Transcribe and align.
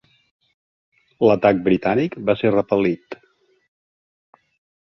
L'atac 1.27 1.61
britànic 1.69 2.17
va 2.31 2.37
ser 2.41 2.53
repel·lit. 2.57 3.19